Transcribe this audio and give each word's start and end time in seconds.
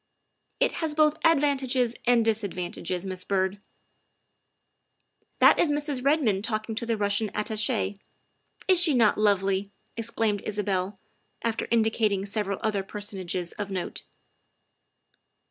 "It 0.59 0.71
has 0.81 0.95
both 0.95 1.15
advantages 1.23 1.93
and 2.07 2.25
disadvantages, 2.25 3.05
Miss 3.05 3.23
Byrd."" 3.23 3.59
That 5.41 5.59
is 5.59 5.69
Mrs. 5.69 6.03
Redmond 6.03 6.43
talking 6.43 6.73
to 6.73 6.87
the 6.87 6.97
Russian 6.97 7.29
At 7.35 7.45
tache. 7.45 7.99
Is 8.67 8.79
she 8.81 8.95
not 8.95 9.19
lovely?" 9.19 9.69
exclaimed 9.95 10.41
Isabel, 10.43 10.97
after 11.43 11.67
indi 11.69 11.91
cating 11.91 12.25
several 12.27 12.57
other 12.63 12.81
personages 12.81 13.51
of 13.59 13.69
note. 13.69 14.01